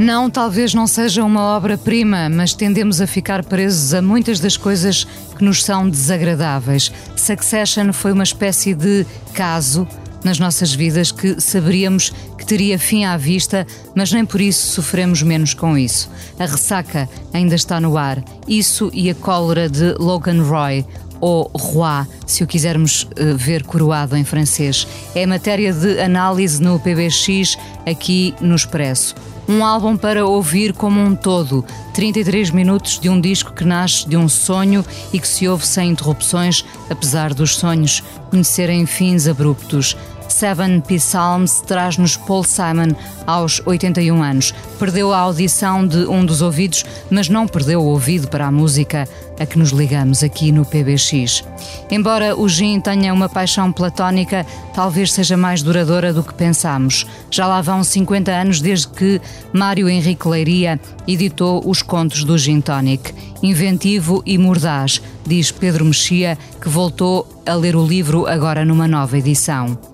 [0.00, 5.06] Não, talvez não seja uma obra-prima, mas tendemos a ficar presos a muitas das coisas
[5.36, 6.90] que nos são desagradáveis.
[7.14, 9.86] Succession foi uma espécie de caso
[10.24, 15.22] nas nossas vidas que saberíamos que teria fim à vista, mas nem por isso sofremos
[15.22, 16.10] menos com isso.
[16.38, 18.24] A ressaca ainda está no ar.
[18.48, 20.82] Isso e a cólera de Logan Roy,
[21.20, 24.88] ou Roi, se o quisermos uh, ver coroado em francês.
[25.14, 29.14] É matéria de análise no PBX, aqui no Expresso.
[29.50, 34.16] Um álbum para ouvir como um todo, 33 minutos de um disco que nasce de
[34.16, 39.96] um sonho e que se ouve sem interrupções, apesar dos sonhos conhecerem fins abruptos.
[40.32, 42.94] Seven Psalms traz-nos Paul Simon
[43.26, 44.54] aos 81 anos.
[44.78, 49.08] Perdeu a audição de um dos ouvidos, mas não perdeu o ouvido para a música
[49.38, 51.42] a que nos ligamos aqui no PBX.
[51.90, 57.06] Embora o Gin tenha uma paixão platónica, talvez seja mais duradoura do que pensamos.
[57.30, 59.20] Já lá vão 50 anos desde que
[59.52, 63.14] Mário Henrique Leiria editou os contos do Gin Tonic.
[63.42, 69.16] Inventivo e mordaz, diz Pedro Mexia, que voltou a ler o livro agora numa nova
[69.16, 69.89] edição.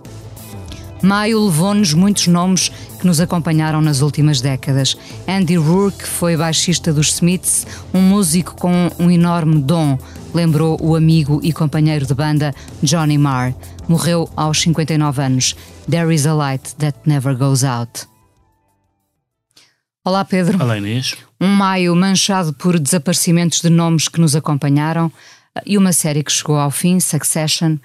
[1.07, 2.69] Maio levou-nos muitos nomes
[2.99, 4.99] que nos acompanharam nas últimas décadas.
[5.29, 9.97] Andy Rourke foi baixista dos Smiths, um músico com um enorme dom,
[10.35, 13.55] lembrou o amigo e companheiro de banda Johnny Marr.
[13.87, 15.55] Morreu aos 59 anos.
[15.89, 18.09] There is a light that never goes out.
[20.05, 20.61] Olá, Pedro.
[20.61, 21.15] Olá, Inês.
[21.41, 25.13] Um maio manchado por desaparecimentos de nomes que nos acompanharam
[25.65, 27.77] e uma série que chegou ao fim, Succession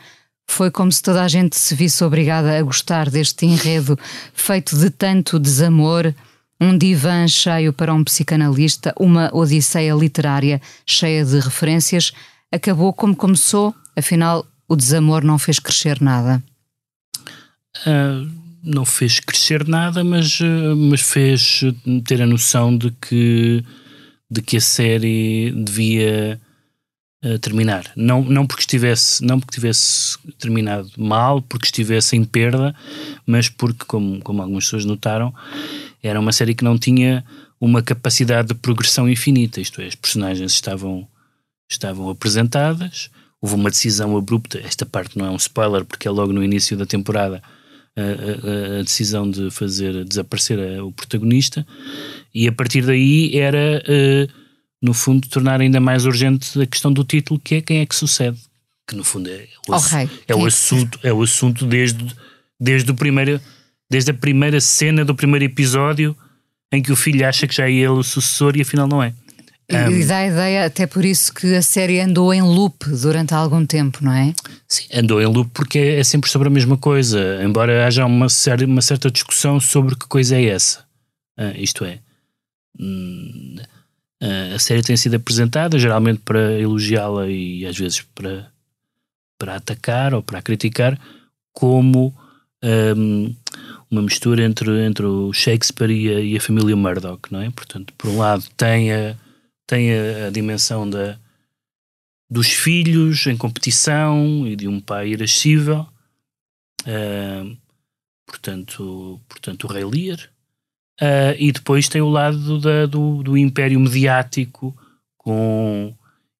[0.51, 3.97] foi como se toda a gente se visse obrigada a gostar deste enredo
[4.33, 6.13] feito de tanto desamor,
[6.59, 12.11] um divã cheio para um psicanalista, uma odisseia literária cheia de referências.
[12.51, 16.43] Acabou como começou, afinal, o desamor não fez crescer nada.
[17.87, 18.29] Uh,
[18.61, 21.61] não fez crescer nada, mas, uh, mas fez
[22.05, 23.63] ter a noção de que,
[24.29, 26.39] de que a série devia
[27.39, 27.91] terminar.
[27.95, 32.75] Não, não, porque estivesse, não porque tivesse terminado mal, porque estivesse em perda,
[33.25, 35.33] mas porque, como, como algumas pessoas notaram,
[36.01, 37.23] era uma série que não tinha
[37.59, 41.07] uma capacidade de progressão infinita, isto é, as personagens estavam,
[41.69, 46.33] estavam apresentadas, houve uma decisão abrupta, esta parte não é um spoiler porque é logo
[46.33, 47.41] no início da temporada,
[47.95, 51.67] a, a, a decisão de fazer desaparecer a, o protagonista,
[52.33, 53.83] e a partir daí era...
[53.87, 54.40] Uh,
[54.81, 57.95] no fundo, tornar ainda mais urgente a questão do título, que é quem é que
[57.95, 58.39] sucede.
[58.87, 59.73] Que no fundo é o,
[60.27, 62.05] é o assunto, é o assunto desde,
[62.59, 63.39] desde, o primeiro,
[63.89, 66.17] desde a primeira cena do primeiro episódio
[66.71, 69.13] em que o filho acha que já é ele o sucessor e afinal não é.
[69.71, 73.33] Um, e dá a ideia, até por isso, que a série andou em loop durante
[73.33, 74.33] algum tempo, não é?
[74.67, 78.27] Sim, andou em loop porque é, é sempre sobre a mesma coisa, embora haja uma,
[78.67, 80.83] uma certa discussão sobre que coisa é essa.
[81.39, 81.99] Uh, isto é,
[82.77, 83.55] hum,
[84.53, 88.51] a série tem sido apresentada geralmente para elogiá-la e às vezes para,
[89.37, 90.99] para atacar ou para criticar
[91.51, 92.13] como
[92.63, 93.35] um,
[93.89, 97.49] uma mistura entre, entre o Shakespeare e a, e a, família Murdoch, não é?
[97.49, 99.17] Portanto, por um lado tem a,
[99.67, 101.17] tem a, a dimensão da,
[102.29, 105.85] dos filhos em competição e de um pai irascível,
[106.83, 107.57] uh,
[108.25, 110.30] portanto, portanto o Rei Lear,
[110.99, 114.75] Uh, e depois tem o lado da, do, do império mediático
[115.17, 115.93] com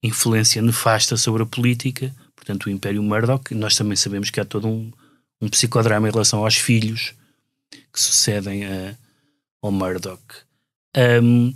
[0.03, 3.53] influência nefasta sobre a política, portanto, o Império Murdoch.
[3.53, 4.91] Nós também sabemos que há todo um,
[5.41, 7.13] um psicodrama em relação aos filhos
[7.71, 8.95] que sucedem a,
[9.61, 10.21] ao Murdoch.
[11.23, 11.53] Um,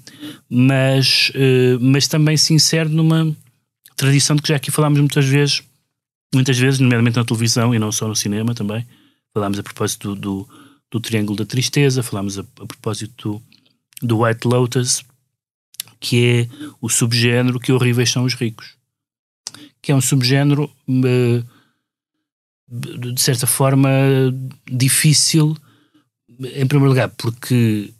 [0.50, 3.36] mas, uh, mas também se insere numa
[3.96, 5.64] tradição de que já aqui falámos muitas vezes,
[6.34, 8.86] muitas vezes, nomeadamente na televisão e não só no cinema também.
[9.34, 10.50] Falámos a propósito do, do
[10.96, 13.42] do Triângulo da Tristeza, falámos a, a propósito
[14.02, 15.04] do, do, White Lotus,
[16.00, 16.50] que é
[16.80, 18.78] o subgénero que horríveis são os ricos.
[19.82, 21.46] Que é um subgénero, uh,
[22.70, 23.90] de certa forma,
[24.72, 25.58] difícil,
[26.40, 27.94] em primeiro lugar, porque,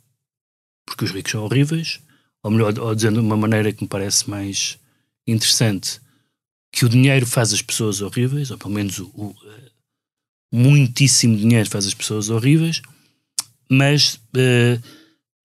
[0.86, 2.00] porque os ricos são horríveis,
[2.42, 4.80] ou melhor, ou dizendo de uma maneira que me parece mais
[5.28, 6.00] interessante,
[6.72, 9.36] que o dinheiro faz as pessoas horríveis, ou pelo menos o, o
[10.56, 12.82] muitíssimo dinheiro faz as pessoas horríveis,
[13.70, 14.82] mas uh,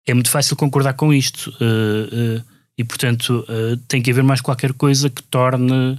[0.07, 1.51] é muito fácil concordar com isto.
[1.61, 2.45] Uh, uh,
[2.77, 3.45] e, portanto,
[3.89, 5.99] tem que haver mais qualquer coisa que torne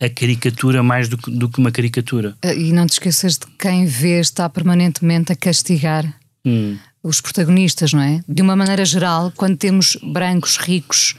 [0.00, 2.34] a caricatura mais do que, do que, uma caricatura.
[2.42, 6.78] E não te esqueças de quem vê está permanentemente a castigar hum.
[7.02, 8.24] os protagonistas, não é?
[8.26, 11.14] De uma maneira geral, quando temos brancos ricos.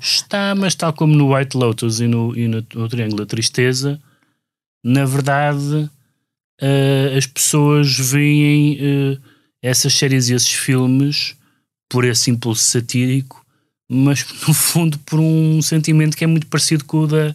[0.00, 4.02] Está, mas tal como no White Lotus e no, e no, no Triângulo da Tristeza,
[4.86, 5.90] na verdade,
[6.62, 9.20] uh, as pessoas veem uh,
[9.60, 11.34] essas séries e esses filmes
[11.88, 13.44] por esse impulso satírico,
[13.90, 17.34] mas no fundo por um sentimento que é muito parecido com o da,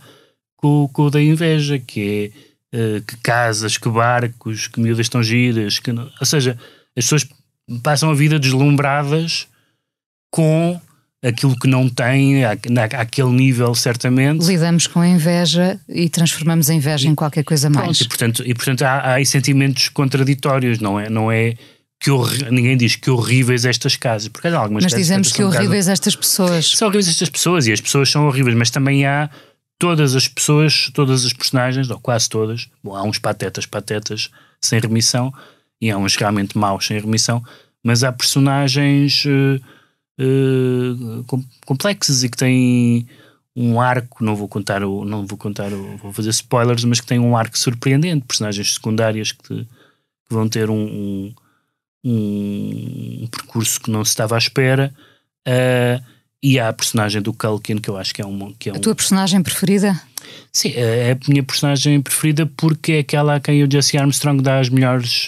[0.56, 2.34] com, com o da inveja, que
[2.72, 6.58] é uh, que casas, que barcos, que miúdas estão giras, que não, ou seja,
[6.96, 7.28] as pessoas
[7.84, 9.46] passam a vida deslumbradas
[10.30, 10.80] com
[11.24, 14.44] aquilo que não tem, àquele nível, certamente.
[14.46, 18.02] Lidamos com a inveja e transformamos a inveja e, em qualquer coisa pronto, mais.
[18.02, 21.10] E portanto, e, portanto há, há aí sentimentos contraditórios, não é?
[21.10, 21.56] Não é
[22.00, 22.10] que
[22.50, 26.72] ninguém diz que horríveis estas casas, porque há algumas Mas dizemos que horríveis estas pessoas.
[26.72, 29.30] São horríveis estas pessoas e as pessoas são horríveis, mas também há
[29.78, 34.80] todas as pessoas, todas as personagens, ou quase todas, bom, há uns patetas, patetas sem
[34.80, 35.32] remissão
[35.80, 37.44] e há uns realmente maus sem remissão,
[37.84, 39.24] mas há personagens.
[39.26, 39.62] Uh,
[40.22, 43.08] uh, complexos e que têm
[43.56, 47.08] um arco, não vou contar o, não vou contar o, vou fazer spoilers, mas que
[47.08, 49.68] têm um arco surpreendente, personagens secundárias que, que
[50.30, 51.34] vão ter um, um,
[52.06, 54.94] um, percurso que não se estava à espera.
[55.48, 56.12] Uh,
[56.44, 58.52] e há a personagem do Culkin que eu acho que é uma.
[58.58, 60.00] Que é a tua personagem preferida?
[60.52, 64.42] Sim, é, é a minha personagem preferida porque é aquela a quem o Jesse Armstrong
[64.42, 65.28] dá as melhores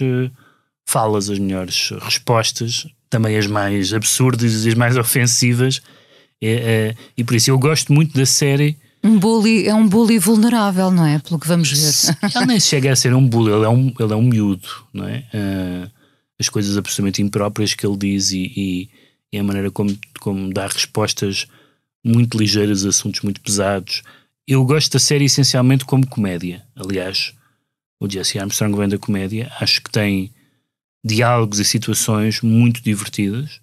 [0.86, 5.82] falas, as melhores respostas também as mais absurdas e as mais ofensivas.
[6.42, 8.76] É, é, e por isso eu gosto muito da série.
[9.04, 11.20] Um bully é um bully vulnerável, não é?
[11.20, 12.18] Pelo que vamos ver.
[12.36, 15.08] Ele nem chega a ser um bully, ele é um, ele é um miúdo, não
[15.08, 15.26] é?
[15.34, 15.92] Uh,
[16.40, 18.90] as coisas absolutamente impróprias que ele diz e, e,
[19.32, 21.46] e, a maneira como, como dá respostas
[22.04, 24.02] muito ligeiras a assuntos muito pesados.
[24.48, 26.64] Eu gosto da série essencialmente como comédia.
[26.76, 27.34] Aliás,
[28.00, 29.52] o Jesse Armstrong vem da comédia.
[29.60, 30.33] Acho que tem
[31.04, 33.60] diálogos e situações muito divertidas.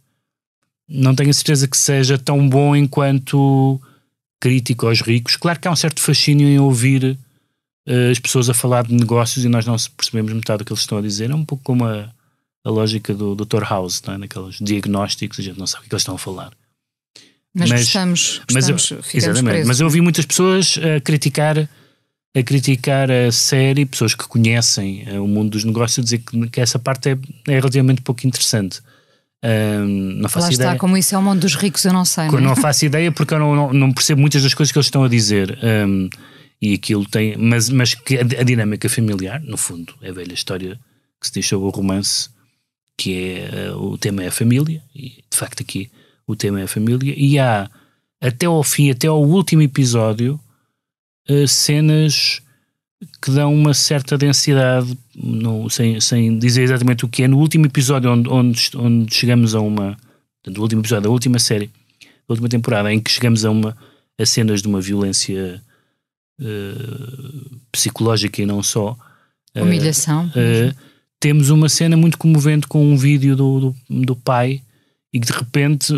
[0.88, 3.80] Não tenho a certeza que seja tão bom enquanto
[4.40, 5.36] crítico aos ricos.
[5.36, 7.16] Claro que há um certo fascínio em ouvir
[7.86, 10.80] uh, as pessoas a falar de negócios e nós não percebemos metade do que eles
[10.80, 11.30] estão a dizer.
[11.30, 12.10] É um pouco como a,
[12.64, 13.62] a lógica do Dr.
[13.62, 14.18] House, não é?
[14.18, 16.52] naqueles diagnósticos, a gente não sabe o que eles estão a falar.
[17.54, 19.68] Mas, mas gostamos, gostamos mas, exatamente, presos.
[19.68, 21.68] mas eu ouvi muitas pessoas a criticar
[22.34, 26.60] a criticar a série, pessoas que conhecem uh, o mundo dos negócios, dizer que, que
[26.60, 27.18] essa parte é,
[27.48, 28.80] é, relativamente pouco interessante.
[29.42, 30.68] Um, não faço Lá ideia.
[30.68, 32.28] está, como isso é o mundo dos ricos, eu não sei.
[32.28, 32.40] Não, é?
[32.40, 35.02] não faço ideia porque eu não, não, não, percebo muitas das coisas que eles estão
[35.02, 35.58] a dizer.
[35.62, 36.08] Um,
[36.60, 37.36] e aquilo tem.
[37.36, 40.78] Mas, mas que a, a, dinâmica familiar, no fundo, é a velha história
[41.20, 42.28] que se diz sobre o romance,
[42.96, 45.90] que é uh, o tema é a família, e de facto aqui
[46.26, 47.68] o tema é a família, e há
[48.20, 50.38] até ao fim, até ao último episódio
[51.28, 52.42] uh, cenas
[53.22, 57.28] que dão uma certa densidade, no, sem, sem dizer exatamente o que é.
[57.28, 59.96] No último episódio, onde, onde, onde chegamos a uma.
[60.42, 61.70] Portanto, o último episódio, a última série,
[62.02, 63.76] a última temporada, em que chegamos a, uma,
[64.18, 65.62] a cenas de uma violência
[66.40, 68.96] uh, psicológica e não só.
[69.54, 70.26] Uh, Humilhação.
[70.26, 70.74] Uh,
[71.18, 74.62] temos uma cena muito comovente com um vídeo do, do, do pai
[75.12, 75.92] e que de repente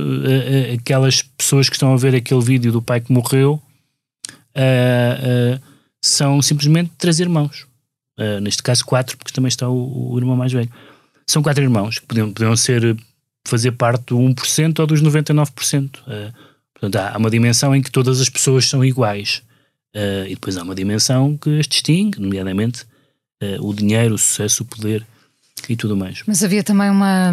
[0.75, 3.62] aquelas pessoas que estão a ver aquele vídeo do pai que morreu
[4.57, 5.61] uh, uh,
[6.01, 7.67] são simplesmente três irmãos.
[8.19, 10.71] Uh, neste caso, quatro, porque também está o, o, irmão mais velho.
[11.27, 12.97] São quatro irmãos que podiam, podiam ser,
[13.47, 15.99] fazer parte do 1% ou dos 99%.
[16.01, 16.33] Uh,
[16.75, 19.43] portanto, há uma dimensão em que todas as pessoas são iguais.
[19.95, 22.87] E depois há uma dimensão que as distingue, nomeadamente
[23.61, 25.07] o dinheiro, o sucesso, o poder
[25.69, 26.23] e tudo mais.
[26.26, 27.33] Mas havia também uma.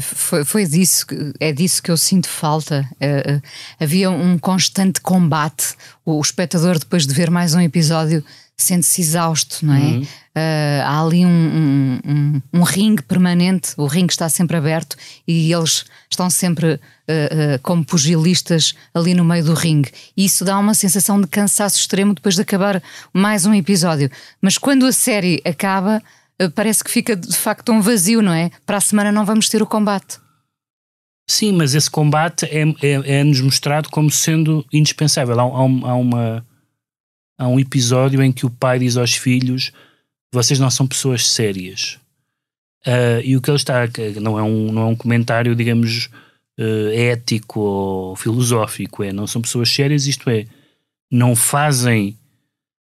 [0.00, 1.06] Foi, foi disso,
[1.40, 2.88] é disso que eu sinto falta.
[2.94, 3.42] Uh,
[3.80, 5.74] havia um constante combate.
[6.04, 8.24] O, o, espectador, depois de ver mais um episódio,
[8.56, 9.78] sente-se exausto, não é?
[9.78, 10.02] Uhum.
[10.02, 14.96] Uh, há ali um, um, um, um, ringue permanente, o ringue está sempre aberto
[15.26, 19.90] e eles estão sempre uh, como pugilistas ali no meio do ringue.
[20.16, 24.10] E isso dá uma sensação de cansaço extremo depois de acabar mais um episódio.
[24.40, 26.02] Mas quando a série acaba eh,
[26.54, 28.50] parece que fica de facto um vazio, não é?
[28.64, 30.18] Para a semana não vamos ter o combate.
[31.28, 35.38] Sim, mas esse combate é-nos é, é mostrado como sendo indispensável.
[35.38, 36.46] Há, há, há, uma,
[37.36, 39.70] há um episódio em que o pai diz aos filhos:
[40.32, 41.98] Vocês não são pessoas sérias.
[42.86, 43.80] Uh, e o que ele está.
[44.22, 46.08] Não é um, não é um comentário, digamos,
[46.58, 49.02] uh, ético ou filosófico.
[49.02, 50.46] É, não são pessoas sérias, isto é,
[51.10, 52.16] não fazem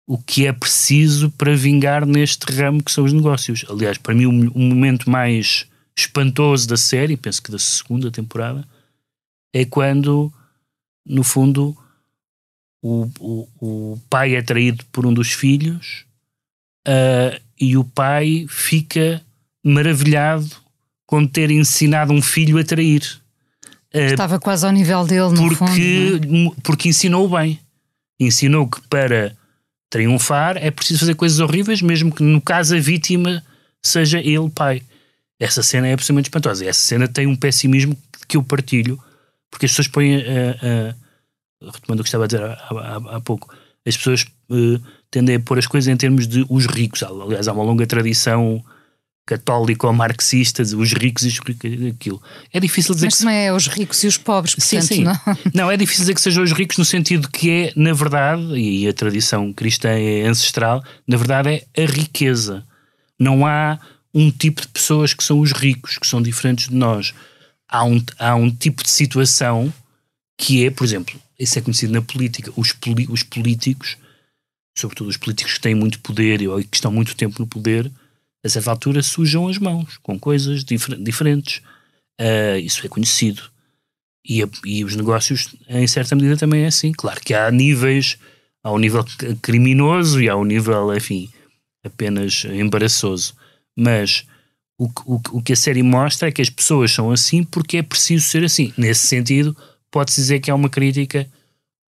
[0.05, 3.65] o que é preciso para vingar neste ramo que são os negócios.
[3.69, 8.67] Aliás, para mim, o, momento mais espantoso da série, penso que da segunda temporada,
[9.53, 10.31] é quando,
[11.05, 11.77] no fundo,
[12.81, 16.05] o, o, o pai é traído por um dos filhos
[16.88, 19.22] uh, e o pai fica
[19.63, 20.50] maravilhado
[21.05, 23.03] com ter ensinado um filho a trair.
[23.93, 26.51] Uh, Estava quase ao nível dele, no porque, fundo.
[26.51, 26.62] É?
[26.62, 27.60] Porque ensinou bem.
[28.19, 29.38] Ensinou que para
[29.93, 33.43] triunfar é preciso fazer coisas horríveis, mesmo que no caso a vítima
[33.79, 34.81] seja ele pai.
[35.39, 36.65] Essa cena é absolutamente espantosa.
[36.65, 37.95] Essa cena tem um pessimismo
[38.27, 39.00] que eu partilho,
[39.51, 40.21] porque as pessoas põem, uh,
[41.62, 43.53] uh, retomando o que estava a dizer há, há, há pouco,
[43.85, 44.81] as pessoas uh,
[45.12, 47.03] tendem a pôr as coisas em termos de os ricos.
[47.03, 48.65] Aliás, há uma longa tradição
[49.25, 52.21] católico ou marxista, os ricos e aquilo.
[52.51, 53.19] É difícil dizer Mas que.
[53.21, 55.03] também é os ricos e os pobres, portanto, sim, sim.
[55.03, 55.17] Não?
[55.53, 58.87] não, é difícil dizer que sejam os ricos no sentido que é, na verdade, e
[58.87, 62.65] a tradição cristã é ancestral, na verdade é a riqueza.
[63.17, 63.79] Não há
[64.13, 67.13] um tipo de pessoas que são os ricos, que são diferentes de nós.
[67.67, 69.73] Há um, há um tipo de situação
[70.37, 73.97] que é, por exemplo, isso é conhecido na política, os, poli, os políticos,
[74.77, 77.89] sobretudo os políticos que têm muito poder e que estão muito tempo no poder,
[78.43, 81.62] a certa altura sujam as mãos com coisas difer diferentes.
[82.19, 83.43] Uh, isso é conhecido.
[84.25, 86.91] E, a, e, os negócios, em certa medida, também é assim.
[86.91, 88.17] Claro que há níveis,
[88.63, 89.05] há um nível
[89.41, 91.29] criminoso e há um nível, enfim,
[91.83, 93.35] apenas embaraçoso.
[93.77, 94.25] Mas
[94.77, 97.83] o, o, o que a série mostra é que as pessoas são assim porque é
[97.83, 98.73] preciso ser assim.
[98.77, 99.55] Nesse sentido,
[99.91, 101.29] pode-se dizer que há uma crítica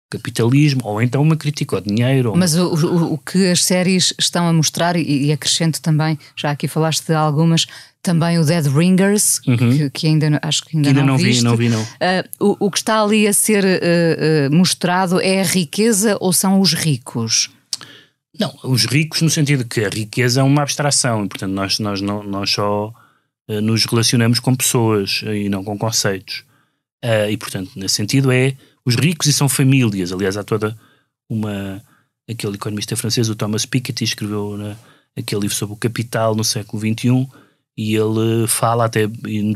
[0.09, 2.33] capitalismo, ou então uma crítica ao dinheiro.
[2.35, 6.51] Mas o, o, o, que as séries estão a mostrar, e, e, acrescento também, já
[6.51, 7.65] aqui falaste de algumas,
[8.01, 9.57] também o Dead Ringers, uhum.
[9.57, 11.81] que, que, ainda acho que ainda, que ainda não, não vi, não vi não.
[11.81, 11.87] Uh,
[12.39, 16.61] o, o, que está ali a ser uh, uh, mostrado é a riqueza ou são
[16.61, 17.49] os ricos?
[18.39, 22.01] Não, os ricos no sentido que a riqueza é uma abstração e portanto nós, nós,
[22.01, 22.93] não, nós só
[23.63, 26.43] nos relacionamos com pessoas e não com conceitos.
[27.31, 28.55] e portanto nesse sentido é
[28.87, 30.13] os ricos e são famílias.
[30.13, 30.77] Aliás, há toda
[31.29, 31.83] uma.
[32.29, 34.77] Aquele economista francês, o Thomas Piketty, escreveu na,
[35.17, 37.27] aquele livro sobre o capital no século XXI
[37.77, 39.07] e ele fala, até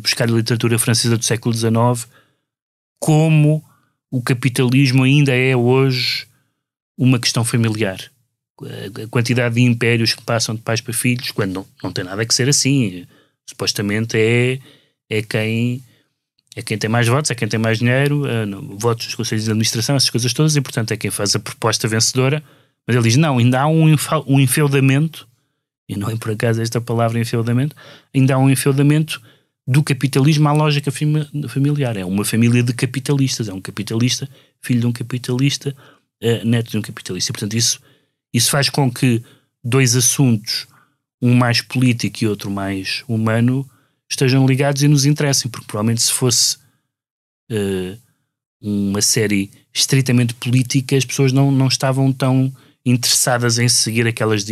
[0.02, 2.08] buscar a literatura francesa do século XIX,
[3.00, 3.64] como
[4.10, 6.28] o capitalismo ainda é hoje
[6.98, 8.00] uma questão familiar.
[8.62, 12.26] A quantidade de impérios que passam de pais para filhos, quando não, não tem nada
[12.26, 13.08] que ser assim.
[13.50, 14.60] Supostamente é,
[15.10, 15.84] é quem
[16.56, 19.52] é quem tem mais votos, é quem tem mais dinheiro, uh, votos dos conselhos de
[19.52, 22.44] administração, essas coisas todas, e portanto é quem faz a proposta vencedora.
[22.86, 23.96] Mas ele diz: não, ainda há um,
[24.28, 25.28] um enfeudamento,
[25.88, 27.76] e não é por acaso esta palavra enfeudamento,
[28.14, 29.22] ainda há um enfeudamento
[29.66, 31.96] do capitalismo à lógica familiar.
[31.96, 34.28] É uma família de capitalistas, é um capitalista,
[34.60, 35.76] filho de um capitalista,
[36.22, 37.32] uh, neto de um capitalista.
[37.32, 37.80] E, portanto, isso,
[38.34, 39.24] isso faz com que
[39.64, 40.68] dois assuntos,
[41.22, 43.70] um mais político e outro mais humano,
[44.12, 46.58] estejam ligados e nos interessem, porque provavelmente se fosse
[47.50, 47.98] uh,
[48.62, 52.54] uma série estritamente política, as pessoas não, não estavam tão
[52.86, 54.46] interessadas em seguir aquelas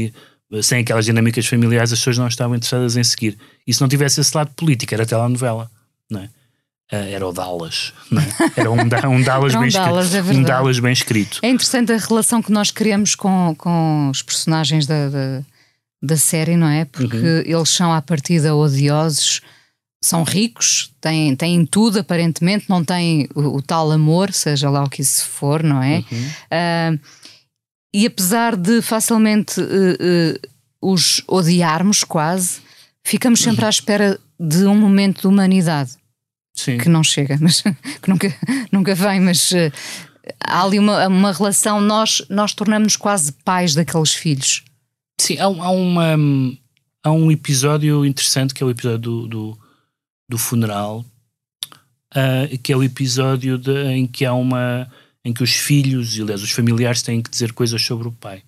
[0.63, 3.37] sem aquelas dinâmicas familiares, as pessoas não estavam interessadas em seguir.
[3.67, 5.69] E se não tivesse esse lado político, era telenovela,
[6.09, 6.25] não é?
[6.91, 8.25] Uh, era o Dallas, não é?
[8.57, 10.31] Era um, um Dallas, um bem Dallas, escrito.
[10.31, 11.39] É um Dallas bem escrito.
[11.43, 15.43] É interessante a relação que nós criamos com, com os personagens da, da
[16.01, 16.85] da série, não é?
[16.85, 17.43] Porque uhum.
[17.45, 19.41] eles são à partida odiosos,
[20.01, 24.89] são ricos, têm, têm tudo aparentemente, não têm o, o tal amor, seja lá o
[24.89, 26.03] que isso for, não é?
[26.11, 26.95] Uhum.
[26.95, 26.99] Uh,
[27.93, 30.39] e apesar de facilmente uh, uh,
[30.93, 32.61] os odiarmos quase,
[33.03, 35.91] ficamos sempre à espera de um momento de humanidade.
[36.55, 36.77] Sim.
[36.77, 37.61] Que não chega, mas
[38.01, 38.33] que nunca,
[38.71, 39.51] nunca vem, mas
[40.45, 44.63] há ali uma, uma relação, nós, nós tornamos-nos quase pais daqueles filhos.
[45.19, 46.15] Sim, há, há, uma,
[47.03, 49.59] há um episódio interessante que é o episódio do, do,
[50.29, 51.05] do funeral,
[52.15, 54.89] uh, que é o episódio de, em que há uma
[55.23, 58.41] em que os filhos e aliás os familiares têm que dizer coisas sobre o pai.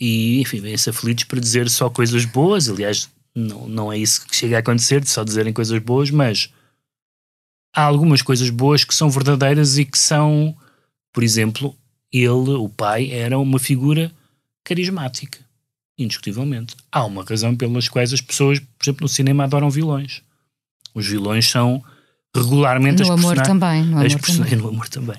[0.00, 4.34] E enfim, vêm-se aflitos para dizer só coisas boas, aliás, não, não é isso que
[4.34, 6.50] chega a acontecer, de só dizerem coisas boas, mas
[7.76, 10.56] há algumas coisas boas que são verdadeiras e que são,
[11.12, 11.76] por exemplo,
[12.10, 14.10] ele, o pai, era uma figura
[14.64, 15.47] carismática
[15.98, 16.76] indiscutivelmente.
[16.92, 20.22] Há uma razão pelas quais as pessoas, por exemplo, no cinema adoram vilões.
[20.94, 21.82] Os vilões são
[22.34, 24.56] regularmente no as amor também, no amor também.
[24.56, 25.16] No amor também.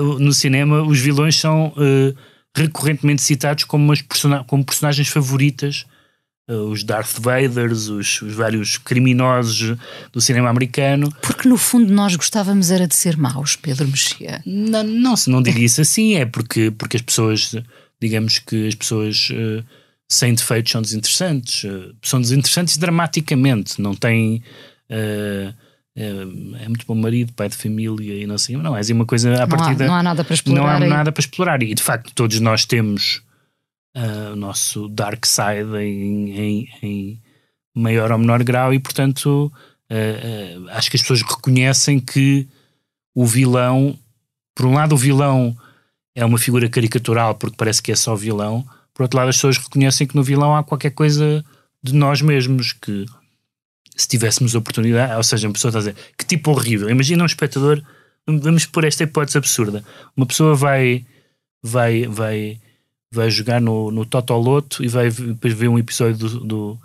[0.00, 2.16] Uh, no cinema, os vilões são uh,
[2.54, 5.86] recorrentemente citados como, persona como personagens favoritas.
[6.48, 9.78] Uh, os Darth Vaders, os, os, vários criminosos
[10.12, 11.12] do cinema americano.
[11.22, 14.42] Porque no fundo nós gostávamos era de ser maus, Pedro Mexia.
[14.44, 17.54] Não, não, se não diria isso assim, é porque, porque as pessoas
[18.00, 19.28] digamos que as pessoas
[20.10, 21.64] sem defeitos são desinteressantes.
[21.64, 24.42] Uh, são desinteressantes dramaticamente, não têm.
[24.90, 25.54] Uh,
[25.94, 29.42] é, muito bom marido, pai de família e não sei, não, é assim uma coisa
[29.42, 29.76] a partir.
[29.84, 30.62] Não há nada para explorar.
[30.62, 30.88] Não há aí.
[30.88, 31.62] nada para explorar.
[31.62, 33.22] E de facto, todos nós temos
[34.32, 37.20] o nosso dark side em, em, em,
[37.74, 39.52] maior ou menor grau, e portanto,
[40.70, 42.48] acho que as pessoas reconhecem que
[43.14, 43.94] o vilão,
[44.54, 45.54] por um lado, o vilão
[46.14, 48.66] é uma figura caricatural porque parece que é só vilão.
[48.94, 51.44] Por outro lado, as pessoas reconhecem que no vilão há qualquer coisa
[51.82, 53.06] de nós mesmos que
[53.96, 56.88] se tivéssemos oportunidade, ou seja, uma pessoa está a dizer que tipo horrível.
[56.88, 57.82] Imagina um espectador,
[58.26, 59.84] vamos pôr esta hipótese absurda.
[60.16, 61.04] Uma pessoa vai
[61.62, 62.60] vai vai
[63.12, 66.78] vai jogar no, no Totoloto e vai depois ver um episódio do, do,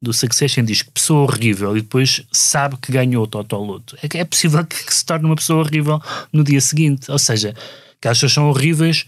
[0.00, 3.96] do Succession diz que pessoa horrível e depois sabe que ganhou o Totoloto.
[4.00, 6.00] É, é possível que se torne uma pessoa horrível
[6.32, 7.10] no dia seguinte.
[7.10, 7.54] Ou seja,
[8.00, 9.06] que as pessoas são horríveis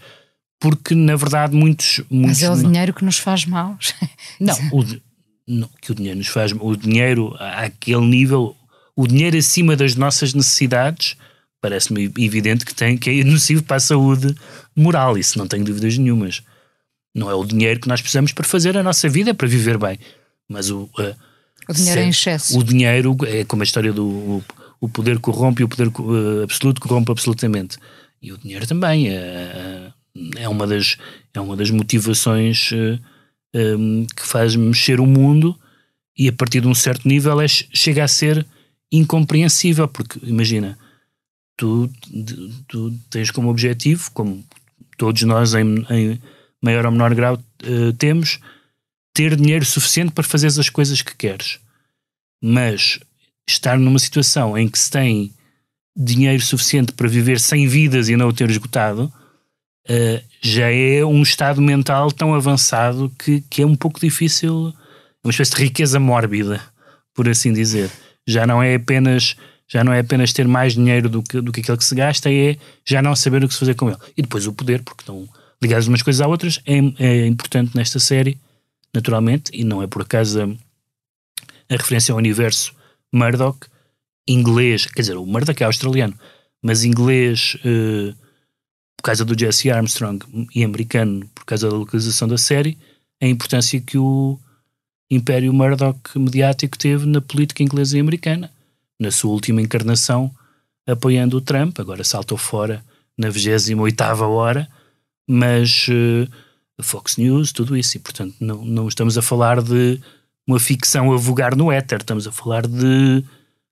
[0.59, 3.77] porque na verdade muitos, muitos mas é o dinheiro que nos faz mal
[4.39, 4.85] não, o,
[5.47, 8.55] não que o dinheiro nos faz o dinheiro àquele nível
[8.95, 11.17] o dinheiro acima das nossas necessidades
[11.61, 14.35] parece-me evidente que tem que é nocivo para a saúde
[14.75, 16.43] moral isso não tenho dúvidas nenhumas.
[17.15, 19.97] Não é o dinheiro que nós precisamos para fazer a nossa vida para viver bem.
[20.49, 21.15] Mas o uh,
[21.67, 22.59] o dinheiro é em excesso.
[22.59, 24.43] o dinheiro é como a história do o,
[24.81, 27.77] o poder corrompe e o poder uh, absoluto corrompe absolutamente.
[28.21, 29.91] E o dinheiro também é,
[30.37, 30.97] é, uma, das,
[31.33, 35.57] é uma das motivações um, eh, que faz mexer o mundo
[36.17, 38.45] e a partir de um certo nível é, chega a ser
[38.91, 40.77] incompreensível, porque imagina,
[41.57, 41.89] tu,
[42.67, 44.43] tu tens como objetivo, como
[44.97, 46.21] todos nós em, em
[46.61, 48.39] maior ou menor grau uh, temos,
[49.13, 51.59] ter dinheiro suficiente para fazer as coisas que queres.
[52.41, 52.99] Mas
[53.47, 55.33] estar numa situação em que se tem
[55.95, 59.11] dinheiro suficiente para viver 100 vidas e não o ter esgotado,
[59.89, 64.73] uh, já é um estado mental tão avançado que, que é um pouco difícil,
[65.23, 66.61] uma espécie de riqueza mórbida,
[67.13, 67.89] por assim dizer.
[68.27, 69.35] Já não é apenas
[69.67, 72.31] já não é apenas ter mais dinheiro do que, do que aquele que se gasta,
[72.31, 73.97] é já não saber o que se fazer com ele.
[74.15, 75.27] E depois o poder, porque estão
[75.61, 78.37] ligados umas coisas a outras, é, é importante nesta série,
[78.93, 82.73] naturalmente, e não é por acaso a, a referência ao universo
[83.11, 83.67] Murdoch,
[84.27, 86.13] inglês, quer dizer, o Murdoch é australiano,
[86.61, 88.24] mas inglês por
[89.05, 92.75] causa do Jesse Armstrong e americano por causa da localização da série,
[93.21, 94.39] a importância que o
[95.11, 98.51] Império Murdoch mediático teve na política inglesa e americana,
[98.99, 100.33] na sua última encarnação,
[100.87, 102.83] apoiando o Trump, agora saltou fora
[103.15, 104.67] na 28 hora,
[105.27, 106.27] mas uh,
[106.81, 110.01] Fox News, tudo isso, e portanto não, não estamos a falar de
[110.47, 113.23] uma ficção a vogar no éter, estamos a falar de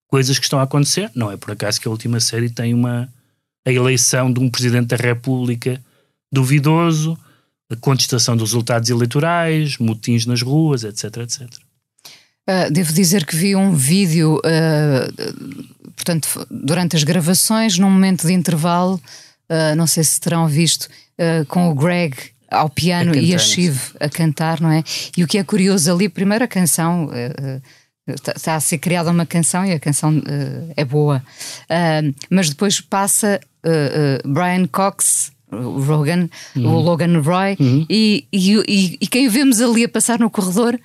[0.07, 1.09] coisas que estão a acontecer.
[1.15, 3.11] Não é por acaso que a última série tem uma
[3.65, 5.81] a eleição de um presidente da República
[6.31, 7.17] duvidoso,
[7.69, 11.41] a contestação dos resultados eleitorais, motins nas ruas, etc, etc.
[12.49, 18.33] Uh, devo dizer que vi um vídeo, uh, portanto, durante as gravações, num momento de
[18.33, 19.01] intervalo,
[19.49, 20.87] uh, não sei se terão visto,
[21.47, 22.17] com o Greg
[22.49, 24.83] ao piano a e a Shiv a cantar, não é?
[25.15, 27.07] E o que é curioso ali, primeiro a canção
[28.05, 31.23] Está, está, a ser criada uma canção e a canção uh, é boa.
[31.69, 36.67] Uh, mas depois passa uh, Brian Cox, o Rogan, uhum.
[36.67, 37.85] o Logan Roy, uhum.
[37.89, 40.79] e, e, e, quem vemos ali a passar no corredor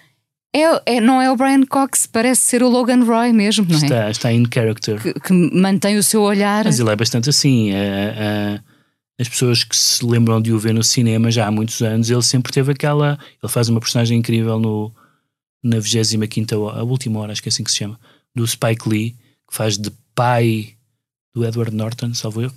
[0.54, 3.82] é, é, não é o Brian Cox, parece ser o Logan Roy mesmo, não é?
[3.82, 5.00] Está, está in character.
[5.00, 6.64] Que, que mantém o seu olhar.
[6.64, 7.70] Mas ele é bastante assim.
[9.20, 12.22] as pessoas que se lembram de o ver no cinema já há muitos anos, ele
[12.22, 13.18] sempre teve aquela.
[13.42, 14.92] Ele faz uma personagem incrível no
[15.62, 17.98] na 25 a última hora, acho que é assim que se chama,
[18.34, 19.16] do Spike Lee,
[19.48, 20.74] que faz de pai
[21.34, 22.52] do Edward Norton, salvo eu.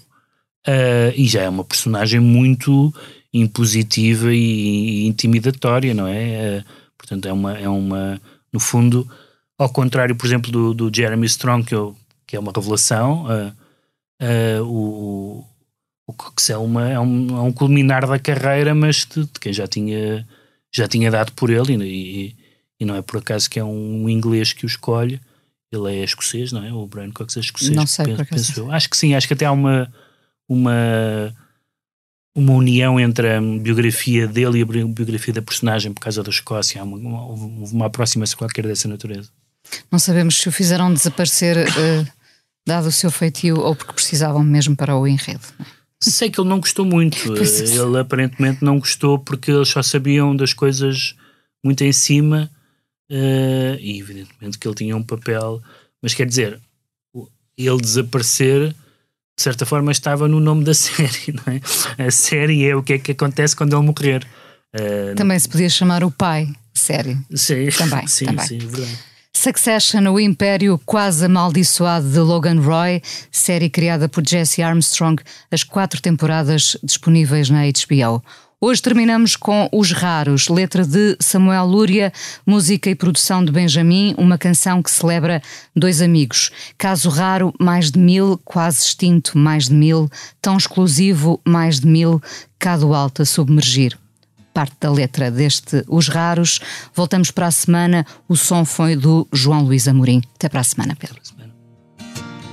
[0.67, 2.93] Uh, e já é uma personagem muito
[3.33, 6.59] impositiva e, intimidatória, não é?
[6.59, 6.65] Uh,
[6.97, 8.21] portanto, é uma, é uma.
[8.53, 9.09] No fundo,
[9.57, 11.95] ao contrário, por exemplo, do, do Jeremy Strong, que, eu,
[12.27, 15.45] que é uma revelação, uh, o,
[16.05, 19.53] o Cox é, uma, é, um, é um culminar da carreira, mas de, de quem
[19.53, 20.27] já tinha,
[20.71, 22.35] já tinha dado por ele e,
[22.79, 25.19] e não é por acaso que é um inglês que o escolhe.
[25.71, 26.73] Ele é escocês, não é?
[26.73, 27.71] O Brian Cox é escocês.
[27.71, 28.71] Não sei, penso, penso eu.
[28.71, 29.91] Acho que sim, acho que até há uma,
[30.47, 31.35] uma,
[32.35, 36.81] uma união entre a biografia dele e a biografia da personagem por causa da Escócia.
[36.81, 39.29] Há uma, uma, aproximação qualquer dessa natureza.
[39.91, 42.07] Não sabemos se o fizeram desaparecer, uh,
[42.65, 45.45] dado o seu feitio, ou porque precisavam mesmo para o enredo.
[45.59, 45.65] É?
[45.99, 47.17] Sei que ele não gostou muito.
[47.37, 51.15] ele aparentemente não gostou porque eles só sabiam das coisas
[51.63, 52.49] muito em cima
[53.11, 55.61] Uh, e evidentemente que ele tinha um papel,
[56.01, 56.61] mas quer dizer,
[57.57, 58.73] ele desaparecer
[59.37, 62.05] de certa forma estava no nome da série, não é?
[62.07, 64.25] A série é o que é que acontece quando ele morrer.
[64.75, 67.17] Uh, Também se podia chamar o pai, série.
[67.33, 68.45] Sim, Também, sim, também.
[68.47, 68.99] sim, verdade.
[69.33, 76.01] Succession, o império quase amaldiçoado de Logan Roy, série criada por Jesse Armstrong, as quatro
[76.01, 78.21] temporadas disponíveis na HBO.
[78.63, 82.13] Hoje terminamos com Os Raros, letra de Samuel Lúria,
[82.45, 85.41] música e produção de Benjamin, uma canção que celebra
[85.75, 86.51] dois amigos.
[86.77, 90.07] Caso raro, mais de mil, quase extinto, mais de mil,
[90.39, 92.21] tão exclusivo, mais de mil,
[92.59, 93.97] cado alto a submergir
[94.53, 96.59] parte da letra deste Os Raros.
[96.93, 98.05] Voltamos para a semana.
[98.27, 100.21] O som foi do João Luís Amorim.
[100.35, 101.19] Até para a semana, Pedro.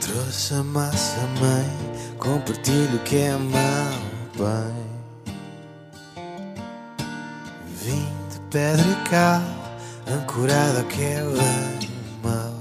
[0.01, 4.97] Trouxe a massa, mãe, compartilho que é bem.
[8.50, 9.42] Pedra e cal,
[10.11, 11.90] ancorado ao que é bem
[12.22, 12.54] mal.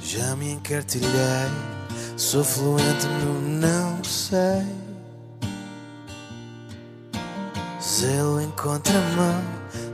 [0.00, 1.50] Já me encartilhei,
[2.16, 4.66] sou fluente no não sei.
[7.80, 9.42] Zelo em contramão,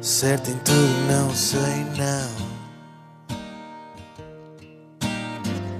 [0.02, 2.48] certo em tudo, não sei não.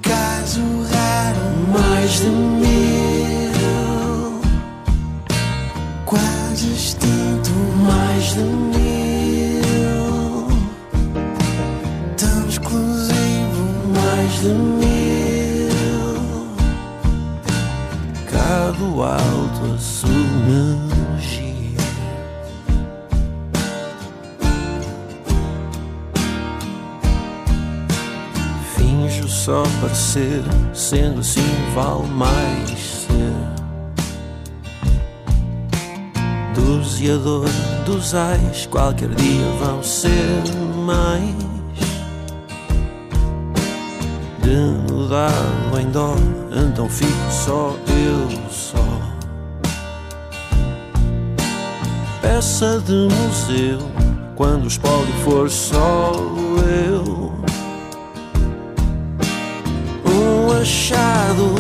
[0.03, 0.61] Caso
[0.93, 1.41] raro,
[1.73, 2.88] mais de mil,
[18.79, 21.49] cado alto a submergir.
[28.77, 31.41] Finjo só parecer, sendo assim
[31.75, 33.35] vale mais ser.
[36.55, 37.49] Doseador
[37.85, 40.43] dos ais, qualquer dia vão ser
[40.87, 41.58] mais.
[44.49, 46.15] Denudado em dó,
[46.51, 48.79] então fico só eu só.
[52.23, 53.79] Peça de museu,
[54.35, 56.13] quando o espólio for só
[56.67, 57.35] eu.
[60.07, 61.58] Um achado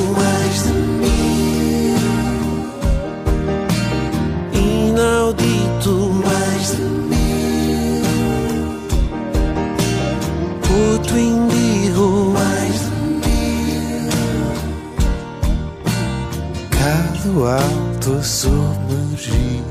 [17.46, 19.62] a submergir.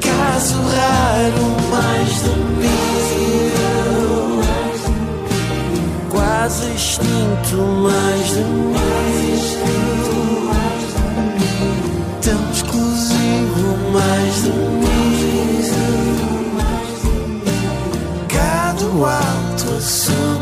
[0.00, 2.94] Caso raro mais de mil
[6.44, 8.74] quase extinto, mais de mil.
[12.20, 14.94] Tão exclusivo, mais de mil.
[18.28, 20.33] Gado alto a submergir.